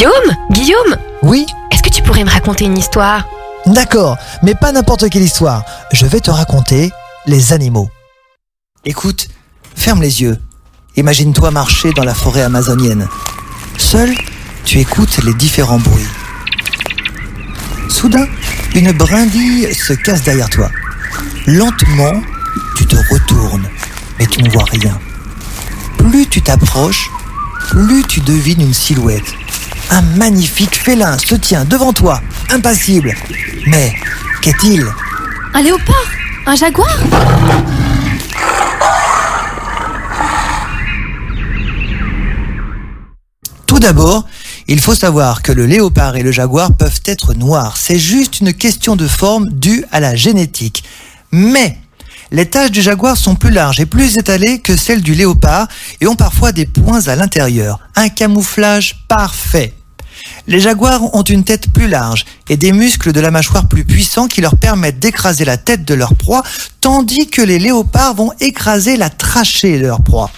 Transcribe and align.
Guillaume 0.00 0.34
Guillaume 0.50 0.96
Oui 1.22 1.44
Est-ce 1.70 1.82
que 1.82 1.90
tu 1.90 2.02
pourrais 2.02 2.24
me 2.24 2.30
raconter 2.30 2.64
une 2.64 2.78
histoire? 2.78 3.28
D'accord, 3.66 4.16
mais 4.42 4.54
pas 4.54 4.72
n'importe 4.72 5.10
quelle 5.10 5.20
histoire. 5.20 5.62
Je 5.92 6.06
vais 6.06 6.20
te 6.20 6.30
raconter 6.30 6.90
les 7.26 7.52
animaux. 7.52 7.90
Écoute, 8.86 9.28
ferme 9.76 10.00
les 10.00 10.22
yeux. 10.22 10.38
Imagine-toi 10.96 11.50
marcher 11.50 11.92
dans 11.92 12.02
la 12.02 12.14
forêt 12.14 12.40
amazonienne. 12.40 13.08
Seul, 13.76 14.14
tu 14.64 14.78
écoutes 14.78 15.22
les 15.22 15.34
différents 15.34 15.78
bruits. 15.78 16.08
Soudain, 17.90 18.26
une 18.74 18.92
brindille 18.92 19.74
se 19.74 19.92
casse 19.92 20.22
derrière 20.22 20.48
toi. 20.48 20.70
Lentement, 21.46 22.22
tu 22.74 22.86
te 22.86 22.96
retournes, 22.96 23.68
mais 24.18 24.24
tu 24.24 24.42
ne 24.42 24.48
vois 24.48 24.64
rien. 24.64 24.98
Plus 25.98 26.26
tu 26.26 26.40
t'approches, 26.40 27.10
plus 27.68 28.02
tu 28.04 28.20
devines 28.20 28.62
une 28.62 28.72
silhouette. 28.72 29.34
Un 29.92 30.02
magnifique 30.02 30.76
félin 30.76 31.18
se 31.18 31.34
tient 31.34 31.64
devant 31.64 31.92
toi, 31.92 32.22
impassible. 32.50 33.12
Mais 33.66 33.92
qu'est-il? 34.40 34.86
Un 35.52 35.62
léopard? 35.62 35.96
Un 36.46 36.54
jaguar? 36.54 36.96
Tout 43.66 43.80
d'abord, 43.80 44.28
il 44.68 44.80
faut 44.80 44.94
savoir 44.94 45.42
que 45.42 45.50
le 45.50 45.66
léopard 45.66 46.14
et 46.14 46.22
le 46.22 46.30
jaguar 46.30 46.76
peuvent 46.76 47.00
être 47.04 47.34
noirs. 47.34 47.76
C'est 47.76 47.98
juste 47.98 48.38
une 48.38 48.52
question 48.52 48.94
de 48.94 49.08
forme 49.08 49.48
due 49.50 49.84
à 49.90 49.98
la 49.98 50.14
génétique. 50.14 50.84
Mais 51.32 51.76
les 52.30 52.46
taches 52.48 52.70
du 52.70 52.80
jaguar 52.80 53.16
sont 53.16 53.34
plus 53.34 53.50
larges 53.50 53.80
et 53.80 53.86
plus 53.86 54.18
étalées 54.18 54.60
que 54.60 54.76
celles 54.76 55.02
du 55.02 55.14
léopard 55.14 55.66
et 56.00 56.06
ont 56.06 56.14
parfois 56.14 56.52
des 56.52 56.66
points 56.66 57.08
à 57.08 57.16
l'intérieur. 57.16 57.80
Un 57.96 58.08
camouflage 58.08 59.04
parfait. 59.08 59.74
Les 60.46 60.60
jaguars 60.60 61.14
ont 61.14 61.22
une 61.22 61.44
tête 61.44 61.72
plus 61.72 61.88
large 61.88 62.24
et 62.48 62.56
des 62.56 62.72
muscles 62.72 63.12
de 63.12 63.20
la 63.20 63.30
mâchoire 63.30 63.68
plus 63.68 63.84
puissants 63.84 64.28
qui 64.28 64.40
leur 64.40 64.56
permettent 64.56 64.98
d'écraser 64.98 65.44
la 65.44 65.56
tête 65.56 65.84
de 65.84 65.94
leur 65.94 66.14
proie, 66.14 66.42
tandis 66.80 67.28
que 67.28 67.42
les 67.42 67.58
léopards 67.58 68.14
vont 68.14 68.32
écraser 68.40 68.96
la 68.96 69.10
trachée 69.10 69.78
de 69.78 69.86
leur 69.86 70.02
proie. 70.02 70.30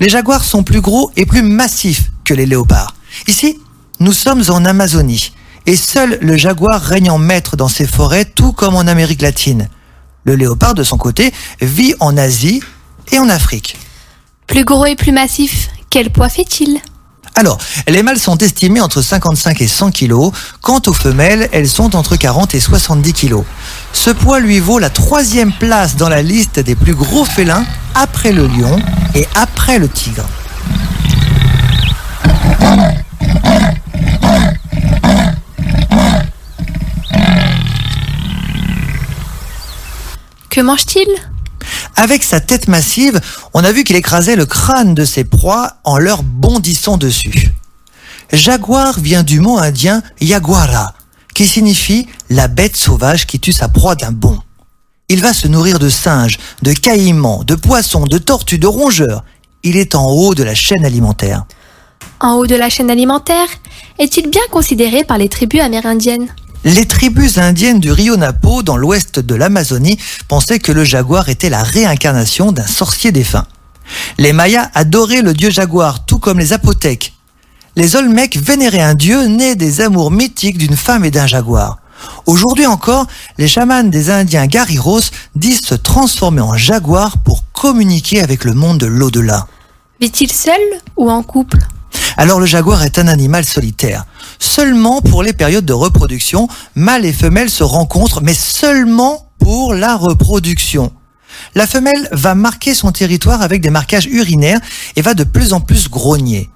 Les 0.00 0.08
jaguars 0.08 0.44
sont 0.44 0.62
plus 0.62 0.80
gros 0.80 1.10
et 1.16 1.26
plus 1.26 1.42
massifs 1.42 2.10
que 2.24 2.34
les 2.34 2.46
léopards. 2.46 2.94
Ici, 3.26 3.58
nous 4.00 4.12
sommes 4.12 4.42
en 4.48 4.64
Amazonie 4.64 5.32
et 5.66 5.76
seul 5.76 6.18
le 6.20 6.36
jaguar 6.36 6.80
règne 6.80 7.10
en 7.10 7.18
maître 7.18 7.56
dans 7.56 7.68
ces 7.68 7.86
forêts, 7.86 8.24
tout 8.24 8.52
comme 8.52 8.76
en 8.76 8.86
Amérique 8.86 9.22
latine. 9.22 9.68
Le 10.24 10.36
léopard, 10.36 10.74
de 10.74 10.82
son 10.82 10.96
côté, 10.96 11.32
vit 11.60 11.94
en 12.00 12.16
Asie 12.16 12.62
et 13.12 13.18
en 13.18 13.28
Afrique. 13.28 13.76
Plus 14.46 14.64
gros 14.64 14.86
et 14.86 14.96
plus 14.96 15.12
massif, 15.12 15.68
quel 15.90 16.10
poids 16.10 16.28
fait-il? 16.28 16.80
Alors, 17.38 17.58
les 17.86 18.02
mâles 18.02 18.18
sont 18.18 18.38
estimés 18.38 18.80
entre 18.80 19.02
55 19.02 19.60
et 19.60 19.68
100 19.68 19.90
kg. 19.90 20.32
Quant 20.62 20.80
aux 20.86 20.94
femelles, 20.94 21.50
elles 21.52 21.68
sont 21.68 21.94
entre 21.94 22.16
40 22.16 22.54
et 22.54 22.60
70 22.60 23.12
kg. 23.12 23.42
Ce 23.92 24.08
poids 24.08 24.40
lui 24.40 24.58
vaut 24.58 24.78
la 24.78 24.88
troisième 24.88 25.52
place 25.52 25.96
dans 25.96 26.08
la 26.08 26.22
liste 26.22 26.58
des 26.58 26.74
plus 26.74 26.94
gros 26.94 27.26
félins 27.26 27.66
après 27.94 28.32
le 28.32 28.46
lion 28.46 28.78
et 29.14 29.28
après 29.34 29.78
le 29.78 29.86
tigre. 29.86 30.24
Que 40.48 40.62
mange-t-il? 40.62 41.35
Avec 41.96 42.22
sa 42.22 42.40
tête 42.40 42.68
massive, 42.68 43.20
on 43.54 43.64
a 43.64 43.72
vu 43.72 43.82
qu'il 43.82 43.96
écrasait 43.96 44.36
le 44.36 44.44
crâne 44.44 44.94
de 44.94 45.04
ses 45.06 45.24
proies 45.24 45.72
en 45.84 45.96
leur 45.96 46.22
bondissant 46.22 46.98
dessus. 46.98 47.50
Jaguar 48.32 49.00
vient 49.00 49.22
du 49.22 49.40
mot 49.40 49.58
indien 49.58 50.02
yaguara, 50.20 50.92
qui 51.34 51.46
signifie 51.46 52.06
la 52.28 52.48
bête 52.48 52.76
sauvage 52.76 53.26
qui 53.26 53.40
tue 53.40 53.52
sa 53.52 53.68
proie 53.68 53.94
d'un 53.94 54.12
bond. 54.12 54.38
Il 55.08 55.22
va 55.22 55.32
se 55.32 55.48
nourrir 55.48 55.78
de 55.78 55.88
singes, 55.88 56.38
de 56.62 56.72
caïmans, 56.72 57.44
de 57.44 57.54
poissons, 57.54 58.04
de 58.04 58.18
tortues, 58.18 58.58
de 58.58 58.66
rongeurs. 58.66 59.24
Il 59.62 59.76
est 59.76 59.94
en 59.94 60.06
haut 60.06 60.34
de 60.34 60.42
la 60.42 60.54
chaîne 60.54 60.84
alimentaire. 60.84 61.44
En 62.20 62.34
haut 62.34 62.46
de 62.46 62.56
la 62.56 62.68
chaîne 62.68 62.90
alimentaire, 62.90 63.48
est-il 63.98 64.28
bien 64.28 64.42
considéré 64.50 65.04
par 65.04 65.16
les 65.16 65.28
tribus 65.28 65.60
amérindiennes? 65.60 66.28
Les 66.66 66.84
tribus 66.84 67.38
indiennes 67.38 67.78
du 67.78 67.92
Rio 67.92 68.16
Napo, 68.16 68.64
dans 68.64 68.76
l'ouest 68.76 69.20
de 69.20 69.34
l'Amazonie, 69.36 70.00
pensaient 70.26 70.58
que 70.58 70.72
le 70.72 70.82
jaguar 70.82 71.28
était 71.28 71.48
la 71.48 71.62
réincarnation 71.62 72.50
d'un 72.50 72.66
sorcier 72.66 73.12
défunt. 73.12 73.46
Les 74.18 74.32
Mayas 74.32 74.68
adoraient 74.74 75.22
le 75.22 75.32
dieu 75.32 75.48
jaguar, 75.48 76.04
tout 76.06 76.18
comme 76.18 76.40
les 76.40 76.52
Apothèques. 76.52 77.12
Les 77.76 77.94
Olmecs 77.94 78.36
vénéraient 78.36 78.80
un 78.80 78.94
dieu 78.94 79.26
né 79.26 79.54
des 79.54 79.80
amours 79.80 80.10
mythiques 80.10 80.58
d'une 80.58 80.74
femme 80.74 81.04
et 81.04 81.12
d'un 81.12 81.28
jaguar. 81.28 81.78
Aujourd'hui 82.26 82.66
encore, 82.66 83.06
les 83.38 83.46
chamans 83.46 83.84
des 83.84 84.10
Indiens 84.10 84.48
Gariros 84.48 85.02
disent 85.36 85.64
se 85.64 85.76
transformer 85.76 86.40
en 86.40 86.56
jaguar 86.56 87.18
pour 87.18 87.44
communiquer 87.52 88.20
avec 88.20 88.42
le 88.42 88.54
monde 88.54 88.78
de 88.78 88.86
l'au-delà. 88.86 89.46
Vit-il 90.00 90.32
seul 90.32 90.60
ou 90.96 91.12
en 91.12 91.22
couple? 91.22 91.58
Alors 92.16 92.40
le 92.40 92.46
jaguar 92.46 92.82
est 92.82 92.98
un 92.98 93.06
animal 93.06 93.44
solitaire. 93.44 94.04
Seulement 94.38 95.00
pour 95.00 95.22
les 95.22 95.32
périodes 95.32 95.64
de 95.64 95.72
reproduction, 95.72 96.48
mâles 96.74 97.04
et 97.04 97.12
femelles 97.12 97.50
se 97.50 97.64
rencontrent, 97.64 98.22
mais 98.22 98.34
seulement 98.34 99.30
pour 99.38 99.74
la 99.74 99.96
reproduction. 99.96 100.92
La 101.54 101.66
femelle 101.66 102.08
va 102.12 102.34
marquer 102.34 102.74
son 102.74 102.92
territoire 102.92 103.42
avec 103.42 103.60
des 103.60 103.70
marquages 103.70 104.06
urinaires 104.06 104.60
et 104.96 105.02
va 105.02 105.14
de 105.14 105.24
plus 105.24 105.52
en 105.52 105.60
plus 105.60 105.88
grogner. 105.88 106.50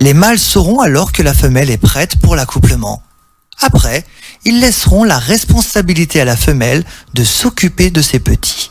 Les 0.00 0.14
mâles 0.14 0.38
sauront 0.38 0.80
alors 0.80 1.12
que 1.12 1.22
la 1.22 1.34
femelle 1.34 1.70
est 1.70 1.78
prête 1.78 2.18
pour 2.18 2.36
l'accouplement. 2.36 3.02
Après, 3.60 4.04
ils 4.44 4.60
laisseront 4.60 5.04
la 5.04 5.18
responsabilité 5.18 6.20
à 6.20 6.24
la 6.24 6.36
femelle 6.36 6.84
de 7.14 7.24
s'occuper 7.24 7.90
de 7.90 8.02
ses 8.02 8.18
petits. 8.18 8.70